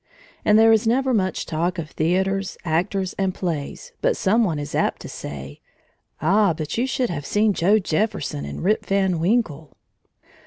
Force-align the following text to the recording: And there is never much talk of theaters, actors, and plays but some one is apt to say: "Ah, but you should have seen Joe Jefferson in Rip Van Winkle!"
And 0.43 0.57
there 0.57 0.71
is 0.71 0.87
never 0.87 1.13
much 1.13 1.45
talk 1.45 1.77
of 1.77 1.91
theaters, 1.91 2.57
actors, 2.65 3.13
and 3.19 3.35
plays 3.35 3.91
but 4.01 4.17
some 4.17 4.43
one 4.43 4.57
is 4.57 4.73
apt 4.73 4.99
to 5.03 5.07
say: 5.07 5.61
"Ah, 6.19 6.53
but 6.55 6.75
you 6.75 6.87
should 6.87 7.11
have 7.11 7.23
seen 7.23 7.53
Joe 7.53 7.77
Jefferson 7.77 8.43
in 8.43 8.61
Rip 8.61 8.83
Van 8.87 9.19
Winkle!" 9.19 9.77